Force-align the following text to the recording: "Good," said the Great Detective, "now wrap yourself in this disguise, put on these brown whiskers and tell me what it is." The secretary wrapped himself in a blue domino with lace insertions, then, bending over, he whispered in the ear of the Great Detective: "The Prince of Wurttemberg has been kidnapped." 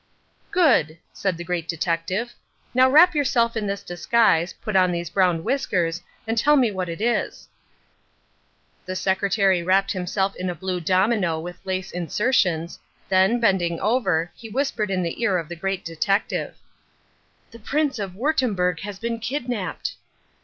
"Good," 0.49 0.97
said 1.13 1.37
the 1.37 1.43
Great 1.43 1.67
Detective, 1.67 2.33
"now 2.73 2.89
wrap 2.89 3.13
yourself 3.13 3.55
in 3.55 3.67
this 3.67 3.83
disguise, 3.83 4.51
put 4.53 4.75
on 4.75 4.91
these 4.91 5.11
brown 5.11 5.43
whiskers 5.43 6.01
and 6.25 6.35
tell 6.39 6.55
me 6.55 6.71
what 6.71 6.89
it 6.89 6.99
is." 7.01 7.47
The 8.87 8.95
secretary 8.95 9.61
wrapped 9.61 9.91
himself 9.91 10.35
in 10.35 10.49
a 10.49 10.55
blue 10.55 10.79
domino 10.79 11.39
with 11.39 11.63
lace 11.65 11.91
insertions, 11.91 12.79
then, 13.09 13.39
bending 13.39 13.79
over, 13.79 14.31
he 14.33 14.49
whispered 14.49 14.89
in 14.89 15.03
the 15.03 15.21
ear 15.21 15.37
of 15.37 15.47
the 15.49 15.55
Great 15.55 15.85
Detective: 15.85 16.55
"The 17.51 17.59
Prince 17.59 17.99
of 17.99 18.15
Wurttemberg 18.15 18.79
has 18.79 18.97
been 18.97 19.19
kidnapped." 19.19 19.97